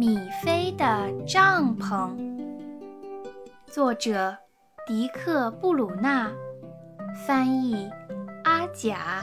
[0.00, 2.16] 米菲的帐篷，
[3.66, 4.34] 作者
[4.86, 6.32] 迪克·布鲁纳，
[7.26, 7.86] 翻译
[8.42, 9.22] 阿甲。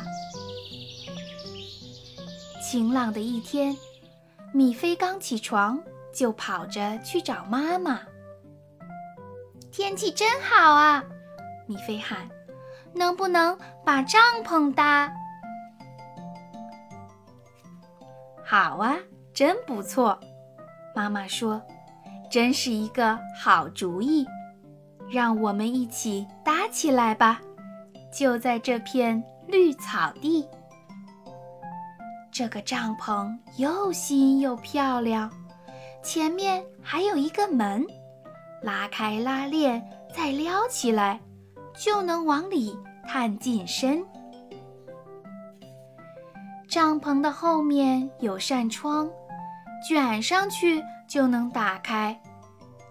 [2.63, 3.75] 晴朗的一天，
[4.53, 5.82] 米菲刚起床
[6.13, 8.02] 就跑着去找妈妈。
[9.71, 11.04] 天气真好啊！
[11.66, 12.30] 米菲喊
[12.94, 15.12] ：“能不能把帐篷搭？”
[18.46, 18.96] 好啊，
[19.34, 20.20] 真不错。
[20.97, 21.61] 妈妈说
[22.27, 24.25] ：“真是一个好主意，
[25.11, 27.39] 让我们一起搭起来吧，
[28.11, 30.43] 就在这片绿草地。
[32.31, 35.31] 这个帐篷又新又漂亮，
[36.01, 37.85] 前面还有一个门，
[38.63, 41.20] 拉开拉链再撩起来，
[41.79, 42.75] 就能往里
[43.07, 44.03] 探进身。
[46.67, 49.07] 帐篷的后面有扇窗。”
[49.88, 52.20] 卷上去就能打开，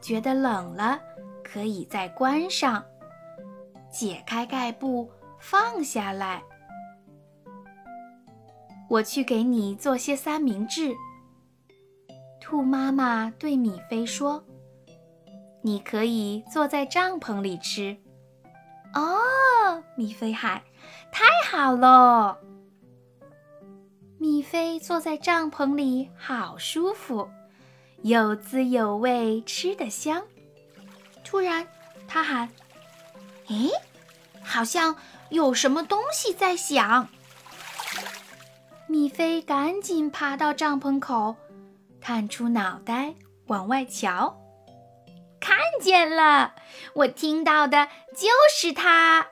[0.00, 0.98] 觉得冷了
[1.44, 2.82] 可以再关上。
[3.90, 6.42] 解开盖布，放下来。
[8.88, 10.94] 我去给你做些三明治。
[12.40, 14.42] 兔妈妈对米菲说
[15.60, 17.96] ：“你可以坐在帐篷里吃。”
[18.94, 20.62] 哦，米菲喊
[21.12, 22.38] ：“太好了！”
[24.26, 27.30] 米菲坐在帐篷里，好舒服，
[28.02, 30.20] 有滋有味，吃得香。
[31.22, 31.64] 突然，
[32.08, 32.50] 他喊
[33.46, 33.70] ：“诶，
[34.42, 34.96] 好像
[35.30, 37.08] 有什么东西在响。”
[38.90, 41.36] 米菲赶紧爬到帐篷口，
[42.00, 43.14] 探出脑袋
[43.46, 44.36] 往外瞧，
[45.38, 46.52] 看见了，
[46.94, 49.28] 我听到的就是它。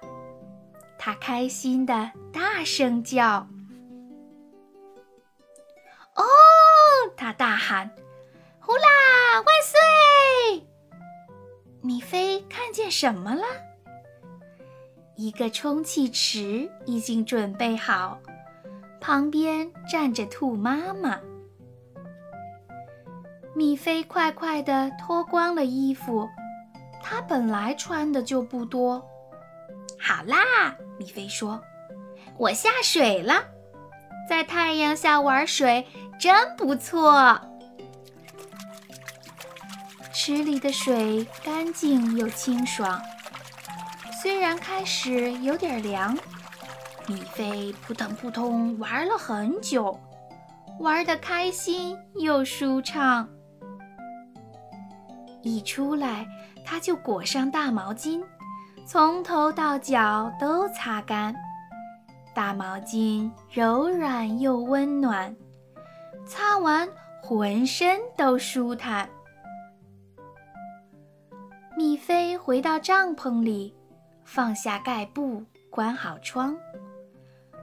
[0.97, 3.48] 他开心的大声叫。
[7.55, 7.88] 大喊
[8.58, 10.66] ：“呼啦，万岁！”
[11.83, 13.44] 米菲看见什么了？
[15.15, 18.19] 一个充气池已经准备好，
[19.00, 21.20] 旁边站着兔妈妈。
[23.54, 26.28] 米菲快快地脱光了衣服，
[27.00, 29.00] 她本来穿的就不多。
[29.97, 31.62] 好啦，米菲说
[32.37, 33.44] ：“我下水了，
[34.29, 35.87] 在太阳下玩水。”
[36.17, 37.39] 真不错，
[40.12, 43.03] 池里的水干净又清爽。
[44.23, 46.17] 虽然开始有点凉，
[47.09, 50.01] 米菲扑腾扑腾玩了很久，
[50.79, 53.29] 玩得开心又舒畅。
[55.43, 56.27] 一出来，
[56.65, 58.23] 他就裹上大毛巾，
[58.87, 61.35] 从头到脚都擦干。
[62.34, 65.34] 大毛巾柔软又温暖。
[66.27, 66.89] 擦完，
[67.22, 69.09] 浑身都舒坦。
[71.77, 73.75] 米菲回到帐篷里，
[74.25, 76.56] 放下盖布，关好窗。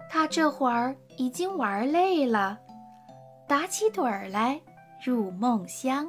[0.10, 2.58] 他这会儿已经玩累了，
[3.48, 4.62] 打起盹儿来，
[5.04, 6.08] 入梦乡。